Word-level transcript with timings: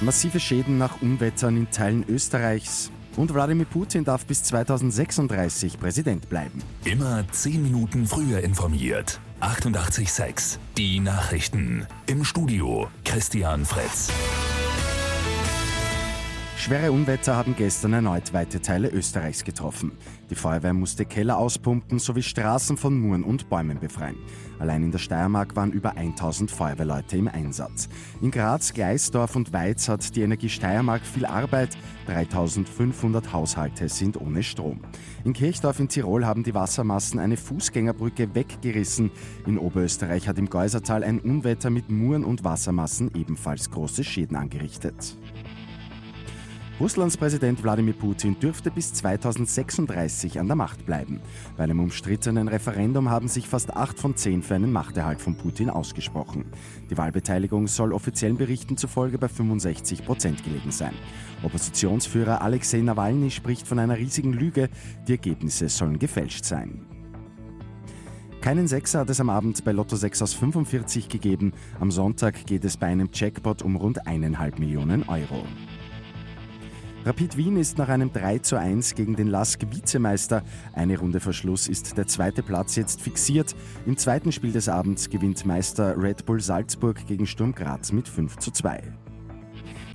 Massive 0.00 0.38
Schäden 0.38 0.78
nach 0.78 1.02
Unwettern 1.02 1.56
in 1.56 1.70
Teilen 1.70 2.04
Österreichs. 2.08 2.90
Und 3.16 3.34
Wladimir 3.34 3.66
Putin 3.66 4.04
darf 4.04 4.26
bis 4.26 4.44
2036 4.44 5.80
Präsident 5.80 6.28
bleiben. 6.28 6.62
Immer 6.84 7.24
10 7.30 7.62
Minuten 7.64 8.06
früher 8.06 8.40
informiert. 8.40 9.20
88.6 9.40 10.58
Die 10.76 11.00
Nachrichten. 11.00 11.86
Im 12.06 12.24
Studio 12.24 12.88
Christian 13.04 13.64
Fritz. 13.64 14.10
Schwere 16.58 16.90
Unwetter 16.90 17.36
haben 17.36 17.54
gestern 17.54 17.92
erneut 17.92 18.32
weite 18.32 18.60
Teile 18.60 18.90
Österreichs 18.90 19.44
getroffen. 19.44 19.92
Die 20.28 20.34
Feuerwehr 20.34 20.74
musste 20.74 21.04
Keller 21.04 21.38
auspumpen 21.38 22.00
sowie 22.00 22.24
Straßen 22.24 22.76
von 22.76 22.98
Muren 22.98 23.22
und 23.22 23.48
Bäumen 23.48 23.78
befreien. 23.78 24.16
Allein 24.58 24.82
in 24.82 24.90
der 24.90 24.98
Steiermark 24.98 25.54
waren 25.54 25.70
über 25.70 25.96
1000 25.96 26.50
Feuerwehrleute 26.50 27.16
im 27.16 27.28
Einsatz. 27.28 27.88
In 28.20 28.32
Graz, 28.32 28.74
Gleisdorf 28.74 29.36
und 29.36 29.52
Weiz 29.52 29.88
hat 29.88 30.16
die 30.16 30.22
Energie 30.22 30.48
Steiermark 30.48 31.02
viel 31.06 31.26
Arbeit. 31.26 31.78
3500 32.06 33.32
Haushalte 33.32 33.88
sind 33.88 34.20
ohne 34.20 34.42
Strom. 34.42 34.80
In 35.24 35.34
Kirchdorf 35.34 35.78
in 35.78 35.88
Tirol 35.88 36.26
haben 36.26 36.42
die 36.42 36.54
Wassermassen 36.54 37.20
eine 37.20 37.36
Fußgängerbrücke 37.36 38.34
weggerissen. 38.34 39.12
In 39.46 39.58
Oberösterreich 39.58 40.26
hat 40.26 40.38
im 40.38 40.50
Geusertal 40.50 41.04
ein 41.04 41.20
Unwetter 41.20 41.70
mit 41.70 41.88
Muren 41.88 42.24
und 42.24 42.42
Wassermassen 42.42 43.12
ebenfalls 43.14 43.70
große 43.70 44.02
Schäden 44.02 44.36
angerichtet. 44.36 45.16
Russlands 46.80 47.16
Präsident 47.16 47.60
Wladimir 47.64 47.94
Putin 47.94 48.38
dürfte 48.38 48.70
bis 48.70 48.92
2036 48.94 50.38
an 50.38 50.46
der 50.46 50.54
Macht 50.54 50.86
bleiben. 50.86 51.20
Bei 51.56 51.64
einem 51.64 51.80
umstrittenen 51.80 52.46
Referendum 52.46 53.10
haben 53.10 53.26
sich 53.26 53.48
fast 53.48 53.74
acht 53.74 53.98
von 53.98 54.14
zehn 54.14 54.44
für 54.44 54.54
einen 54.54 54.70
Machterhalt 54.70 55.20
von 55.20 55.36
Putin 55.36 55.70
ausgesprochen. 55.70 56.44
Die 56.88 56.96
Wahlbeteiligung 56.96 57.66
soll 57.66 57.92
offiziellen 57.92 58.36
Berichten 58.36 58.76
zufolge 58.76 59.18
bei 59.18 59.26
65 59.26 60.04
Prozent 60.04 60.44
gelegen 60.44 60.70
sein. 60.70 60.94
Oppositionsführer 61.42 62.42
Alexei 62.42 62.78
Nawalny 62.78 63.32
spricht 63.32 63.66
von 63.66 63.80
einer 63.80 63.98
riesigen 63.98 64.32
Lüge. 64.32 64.68
Die 65.08 65.12
Ergebnisse 65.12 65.68
sollen 65.68 65.98
gefälscht 65.98 66.44
sein. 66.44 66.86
Keinen 68.40 68.68
Sechser 68.68 69.00
hat 69.00 69.10
es 69.10 69.20
am 69.20 69.30
Abend 69.30 69.64
bei 69.64 69.72
Lotto 69.72 69.96
6 69.96 70.22
aus 70.22 70.34
45 70.34 71.08
gegeben. 71.08 71.54
Am 71.80 71.90
Sonntag 71.90 72.46
geht 72.46 72.64
es 72.64 72.76
bei 72.76 72.86
einem 72.86 73.08
Jackpot 73.12 73.62
um 73.62 73.74
rund 73.74 74.06
eineinhalb 74.06 74.60
Millionen 74.60 75.02
Euro. 75.08 75.44
Rapid 77.08 77.38
Wien 77.38 77.56
ist 77.56 77.78
nach 77.78 77.88
einem 77.88 78.12
3 78.12 78.40
zu 78.40 78.56
1 78.56 78.94
gegen 78.94 79.16
den 79.16 79.28
Lask 79.28 79.62
Vizemeister. 79.70 80.42
Eine 80.74 80.98
Runde 80.98 81.20
vor 81.20 81.32
Schluss 81.32 81.66
ist 81.66 81.96
der 81.96 82.06
zweite 82.06 82.42
Platz 82.42 82.76
jetzt 82.76 83.00
fixiert. 83.00 83.56
Im 83.86 83.96
zweiten 83.96 84.30
Spiel 84.30 84.52
des 84.52 84.68
Abends 84.68 85.08
gewinnt 85.08 85.46
Meister 85.46 85.96
Red 85.96 86.26
Bull 86.26 86.42
Salzburg 86.42 87.06
gegen 87.06 87.26
Sturm 87.26 87.54
Graz 87.54 87.92
mit 87.92 88.06
5 88.08 88.36
zu 88.36 88.50
2. 88.50 88.82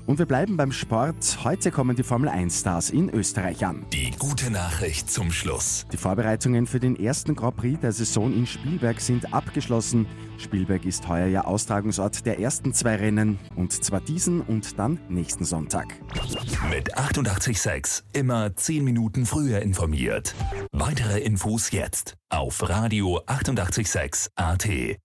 Und 0.05 0.19
wir 0.19 0.25
bleiben 0.25 0.57
beim 0.57 0.73
Sport. 0.73 1.39
Heute 1.45 1.71
kommen 1.71 1.95
die 1.95 2.03
Formel 2.03 2.29
1-Stars 2.29 2.89
in 2.89 3.09
Österreich 3.09 3.65
an. 3.65 3.85
Die 3.93 4.11
gute 4.19 4.51
Nachricht 4.51 5.09
zum 5.09 5.31
Schluss. 5.31 5.85
Die 5.93 5.97
Vorbereitungen 5.97 6.67
für 6.67 6.81
den 6.81 6.99
ersten 6.99 7.35
Grand 7.35 7.55
Prix 7.55 7.79
der 7.79 7.93
Saison 7.93 8.33
in 8.33 8.45
Spielberg 8.45 8.99
sind 8.99 9.33
abgeschlossen. 9.33 10.05
Spielberg 10.37 10.83
ist 10.83 11.07
heuer 11.07 11.27
ja 11.27 11.45
Austragungsort 11.45 12.25
der 12.25 12.39
ersten 12.39 12.73
zwei 12.73 12.97
Rennen. 12.97 13.39
Und 13.55 13.71
zwar 13.71 14.01
diesen 14.01 14.41
und 14.41 14.77
dann 14.77 14.99
nächsten 15.07 15.45
Sonntag. 15.45 15.87
Mit 16.69 16.97
886 16.97 18.03
immer 18.11 18.53
10 18.53 18.83
Minuten 18.83 19.25
früher 19.25 19.61
informiert. 19.61 20.35
Weitere 20.73 21.19
Infos 21.19 21.71
jetzt 21.71 22.15
auf 22.27 22.67
Radio 22.67 23.21
886 23.25 24.31
AT. 24.35 24.97